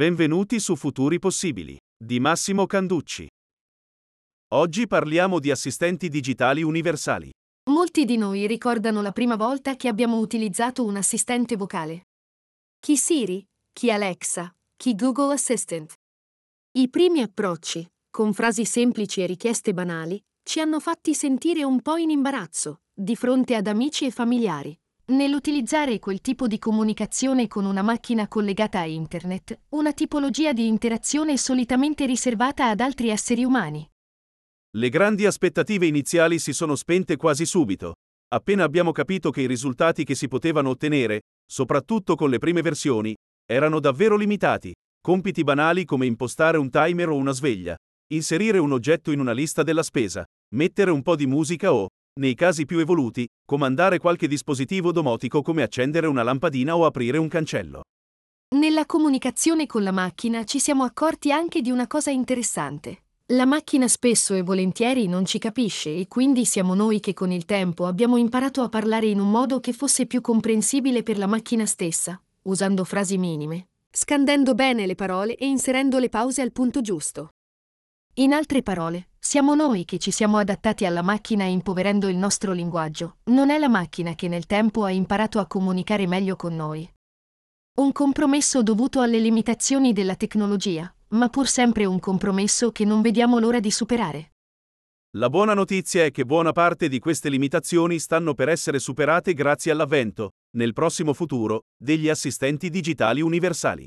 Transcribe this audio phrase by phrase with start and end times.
[0.00, 3.28] Benvenuti su Futuri Possibili, di Massimo Canducci.
[4.54, 7.30] Oggi parliamo di assistenti digitali universali.
[7.70, 12.04] Molti di noi ricordano la prima volta che abbiamo utilizzato un assistente vocale.
[12.78, 15.92] Chi Siri, chi Alexa, chi Google Assistant.
[16.78, 21.96] I primi approcci, con frasi semplici e richieste banali, ci hanno fatti sentire un po'
[21.96, 24.74] in imbarazzo, di fronte ad amici e familiari.
[25.10, 31.36] Nell'utilizzare quel tipo di comunicazione con una macchina collegata a Internet, una tipologia di interazione
[31.36, 33.84] solitamente riservata ad altri esseri umani.
[34.76, 37.94] Le grandi aspettative iniziali si sono spente quasi subito.
[38.32, 43.12] Appena abbiamo capito che i risultati che si potevano ottenere, soprattutto con le prime versioni,
[43.44, 44.72] erano davvero limitati.
[45.02, 47.74] Compiti banali come impostare un timer o una sveglia,
[48.12, 50.24] inserire un oggetto in una lista della spesa,
[50.54, 51.88] mettere un po' di musica o,
[52.20, 57.28] nei casi più evoluti, comandare qualche dispositivo domotico come accendere una lampadina o aprire un
[57.28, 57.82] cancello.
[58.56, 63.04] Nella comunicazione con la macchina ci siamo accorti anche di una cosa interessante.
[63.32, 67.44] La macchina spesso e volentieri non ci capisce e quindi siamo noi che con il
[67.44, 71.64] tempo abbiamo imparato a parlare in un modo che fosse più comprensibile per la macchina
[71.64, 77.30] stessa, usando frasi minime, scandendo bene le parole e inserendo le pause al punto giusto.
[78.14, 83.18] In altre parole, siamo noi che ci siamo adattati alla macchina impoverendo il nostro linguaggio,
[83.26, 86.90] non è la macchina che nel tempo ha imparato a comunicare meglio con noi.
[87.78, 93.38] Un compromesso dovuto alle limitazioni della tecnologia, ma pur sempre un compromesso che non vediamo
[93.38, 94.32] l'ora di superare.
[95.16, 99.70] La buona notizia è che buona parte di queste limitazioni stanno per essere superate grazie
[99.70, 103.86] all'avvento, nel prossimo futuro, degli assistenti digitali universali.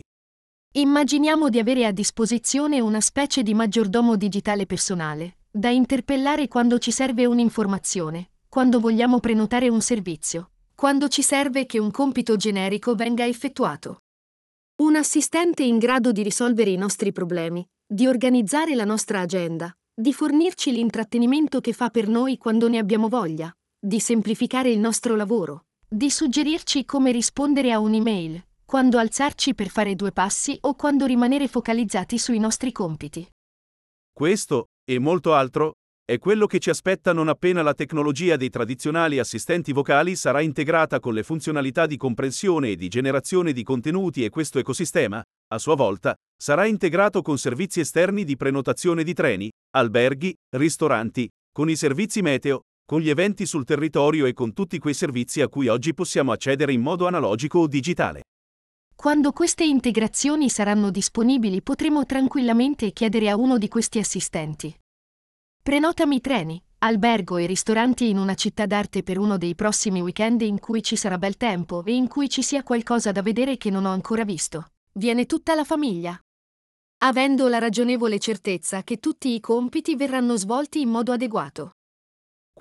[0.76, 6.90] Immaginiamo di avere a disposizione una specie di maggiordomo digitale personale, da interpellare quando ci
[6.90, 13.24] serve un'informazione, quando vogliamo prenotare un servizio, quando ci serve che un compito generico venga
[13.24, 14.00] effettuato.
[14.82, 20.12] Un assistente in grado di risolvere i nostri problemi, di organizzare la nostra agenda, di
[20.12, 25.66] fornirci l'intrattenimento che fa per noi quando ne abbiamo voglia, di semplificare il nostro lavoro,
[25.88, 31.48] di suggerirci come rispondere a un'email, quando alzarci per fare due passi o quando rimanere
[31.48, 33.24] focalizzati sui nostri compiti.
[34.12, 35.74] Questo, e molto altro,
[36.04, 41.00] è quello che ci aspetta non appena la tecnologia dei tradizionali assistenti vocali sarà integrata
[41.00, 45.76] con le funzionalità di comprensione e di generazione di contenuti e questo ecosistema, a sua
[45.76, 52.24] volta, sarà integrato con servizi esterni di prenotazione di treni, alberghi, ristoranti, con i servizi
[52.24, 56.32] meteo, con gli eventi sul territorio e con tutti quei servizi a cui oggi possiamo
[56.32, 58.24] accedere in modo analogico o digitale.
[58.96, 64.74] Quando queste integrazioni saranno disponibili potremo tranquillamente chiedere a uno di questi assistenti.
[65.62, 70.60] Prenotami treni, albergo e ristoranti in una città d'arte per uno dei prossimi weekend in
[70.60, 73.86] cui ci sarà bel tempo e in cui ci sia qualcosa da vedere che non
[73.86, 74.68] ho ancora visto.
[74.94, 76.20] Viene tutta la famiglia.
[77.04, 81.72] Avendo la ragionevole certezza che tutti i compiti verranno svolti in modo adeguato.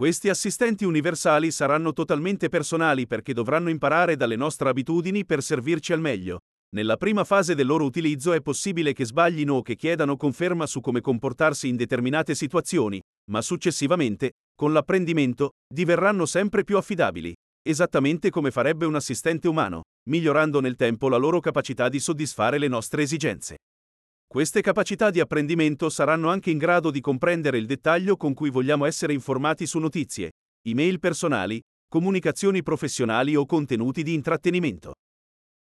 [0.02, 6.00] Questi assistenti universali saranno totalmente personali perché dovranno imparare dalle nostre abitudini per servirci al
[6.00, 6.40] meglio.
[6.74, 10.80] Nella prima fase del loro utilizzo è possibile che sbaglino o che chiedano conferma su
[10.80, 18.50] come comportarsi in determinate situazioni, ma successivamente, con l'apprendimento, diverranno sempre più affidabili, esattamente come
[18.50, 23.56] farebbe un assistente umano, migliorando nel tempo la loro capacità di soddisfare le nostre esigenze.
[24.32, 28.86] Queste capacità di apprendimento saranno anche in grado di comprendere il dettaglio con cui vogliamo
[28.86, 30.30] essere informati su notizie,
[30.62, 34.94] email personali, comunicazioni professionali o contenuti di intrattenimento.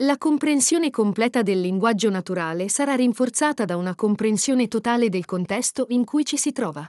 [0.04, 6.06] La comprensione completa del linguaggio naturale sarà rinforzata da una comprensione totale del contesto in
[6.06, 6.88] cui ci si trova.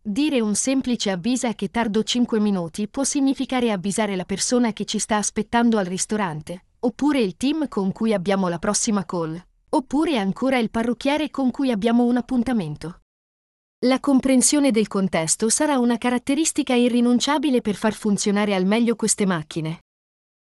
[0.00, 4.98] Dire un semplice avvisa che tardo 5 minuti può significare avvisare la persona che ci
[4.98, 9.38] sta aspettando al ristorante, oppure il team con cui abbiamo la prossima call,
[9.76, 13.02] oppure ancora il parrucchiere con cui abbiamo un appuntamento.
[13.84, 19.80] La comprensione del contesto sarà una caratteristica irrinunciabile per far funzionare al meglio queste macchine.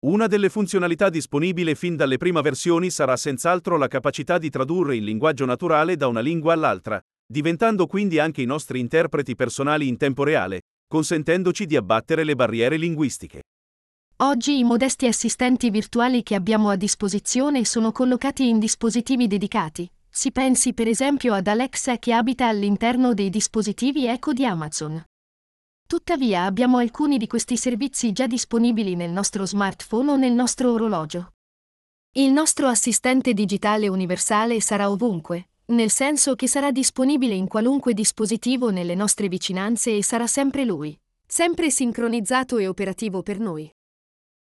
[0.04, 5.04] Una delle funzionalità disponibili fin dalle prime versioni sarà senz'altro la capacità di tradurre il
[5.04, 10.24] linguaggio naturale da una lingua all'altra, diventando quindi anche i nostri interpreti personali in tempo
[10.24, 13.40] reale, consentendoci di abbattere le barriere linguistiche.
[14.20, 19.86] Oggi i modesti assistenti virtuali che abbiamo a disposizione sono collocati in dispositivi dedicati.
[20.08, 25.04] Si pensi per esempio ad Alexa che abita all'interno dei dispositivi Echo di Amazon.
[25.86, 31.32] Tuttavia abbiamo alcuni di questi servizi già disponibili nel nostro smartphone o nel nostro orologio.
[32.12, 38.70] Il nostro assistente digitale universale sarà ovunque, nel senso che sarà disponibile in qualunque dispositivo
[38.70, 43.70] nelle nostre vicinanze e sarà sempre lui, sempre sincronizzato e operativo per noi.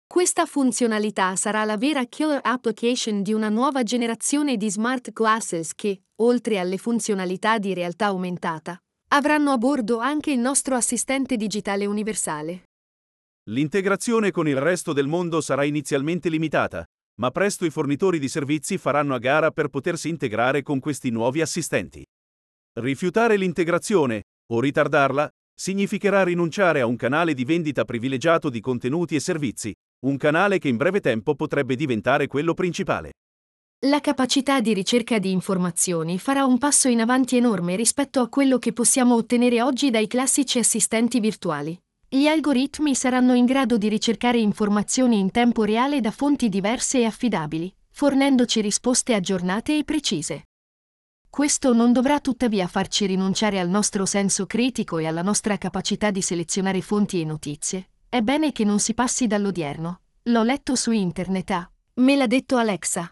[0.08, 6.04] Questa funzionalità sarà la vera killer application di una nuova generazione di smart glasses che,
[6.22, 8.78] oltre alle funzionalità di realtà aumentata,
[9.10, 12.64] avranno a bordo anche il nostro assistente digitale universale.
[13.50, 16.86] L'integrazione con il resto del mondo sarà inizialmente limitata,
[17.20, 21.42] ma presto i fornitori di servizi faranno a gara per potersi integrare con questi nuovi
[21.42, 22.06] assistenti.
[22.80, 29.20] Rifiutare l'integrazione, o ritardarla, significherà rinunciare a un canale di vendita privilegiato di contenuti e
[29.20, 29.74] servizi,
[30.06, 33.12] un canale che in breve tempo potrebbe diventare quello principale.
[33.86, 38.58] La capacità di ricerca di informazioni farà un passo in avanti enorme rispetto a quello
[38.58, 41.78] che possiamo ottenere oggi dai classici assistenti virtuali.
[42.08, 47.06] Gli algoritmi saranno in grado di ricercare informazioni in tempo reale da fonti diverse e
[47.06, 50.44] affidabili, fornendoci risposte aggiornate e precise.
[51.30, 56.22] Questo non dovrà tuttavia farci rinunciare al nostro senso critico e alla nostra capacità di
[56.22, 57.90] selezionare fonti e notizie.
[58.16, 60.00] È bene che non si passi dall'odierno.
[60.30, 61.52] L'ho letto su internet.
[61.52, 63.10] Ah, me l'ha detto Alexa.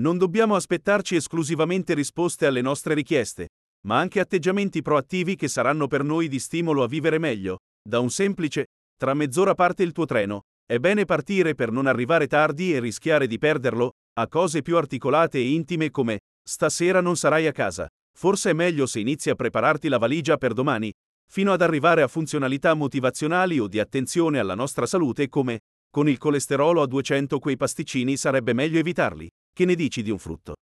[0.00, 3.50] Non dobbiamo aspettarci esclusivamente risposte alle nostre richieste,
[3.86, 7.58] ma anche atteggiamenti proattivi che saranno per noi di stimolo a vivere meglio.
[7.80, 8.64] Da un semplice,
[8.96, 13.28] tra mezz'ora parte il tuo treno, è bene partire per non arrivare tardi e rischiare
[13.28, 17.86] di perderlo, a cose più articolate e intime come Stasera non sarai a casa.
[18.18, 20.90] Forse è meglio se inizi a prepararti la valigia per domani,
[21.30, 25.58] fino ad arrivare a funzionalità motivazionali o di attenzione alla nostra salute come
[25.90, 29.28] con il colesterolo a 200 quei pasticcini sarebbe meglio evitarli.
[29.52, 30.54] Che ne dici di un frutto?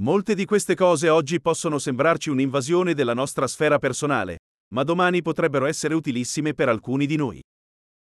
[0.00, 4.38] Molte di queste cose oggi possono sembrarci un'invasione della nostra sfera personale,
[4.74, 7.40] ma domani potrebbero essere utilissime per alcuni di noi.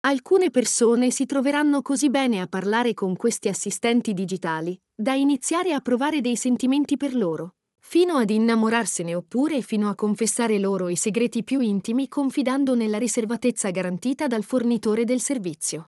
[0.02, 5.80] Alcune persone si troveranno così bene a parlare con questi assistenti digitali da iniziare a
[5.80, 7.56] provare dei sentimenti per loro,
[7.92, 13.70] fino ad innamorarsene oppure fino a confessare loro i segreti più intimi confidando nella riservatezza
[13.70, 15.86] garantita dal fornitore del servizio.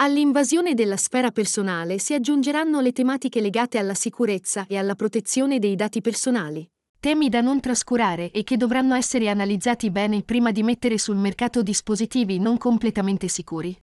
[0.00, 5.76] All'invasione della sfera personale si aggiungeranno le tematiche legate alla sicurezza e alla protezione dei
[5.76, 10.98] dati personali, temi da non trascurare e che dovranno essere analizzati bene prima di mettere
[10.98, 13.80] sul mercato dispositivi non completamente sicuri.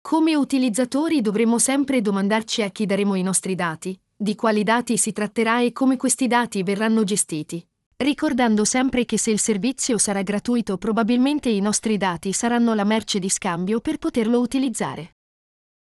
[0.00, 5.12] Come utilizzatori dovremo sempre domandarci a chi daremo i nostri dati, di quali dati si
[5.12, 7.64] tratterà e come questi dati verranno gestiti,
[7.96, 13.18] ricordando sempre che se il servizio sarà gratuito probabilmente i nostri dati saranno la merce
[13.18, 15.12] di scambio per poterlo utilizzare.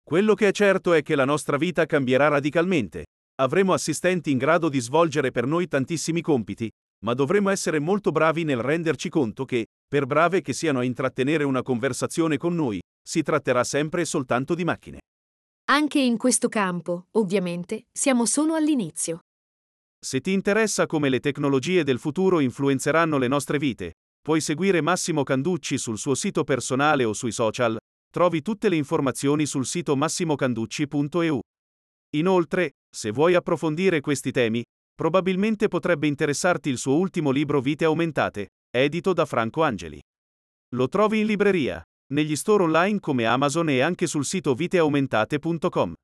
[0.02, 3.04] Quello che è certo è che la nostra vita cambierà radicalmente,
[3.38, 6.70] Avremo assistenti in grado di svolgere per noi tantissimi compiti,
[7.04, 11.44] ma dovremo essere molto bravi nel renderci conto che, per brave che siano a intrattenere
[11.44, 15.00] una conversazione con noi, si tratterà sempre e soltanto di macchine.
[15.68, 19.18] Anche in questo campo, ovviamente, siamo solo all'inizio.
[19.98, 25.24] Se ti interessa come le tecnologie del futuro influenzeranno le nostre vite, puoi seguire Massimo
[25.24, 27.76] Canducci sul suo sito personale o sui social,
[28.12, 31.40] trovi tutte le informazioni sul sito massimocanducci.eu.
[32.14, 34.62] Inoltre, se vuoi approfondire questi temi,
[34.94, 40.00] probabilmente potrebbe interessarti il suo ultimo libro Vite aumentate, edito da Franco Angeli.
[40.76, 45.94] Lo trovi in libreria, negli store online come Amazon e anche sul sito viteaumentate.com.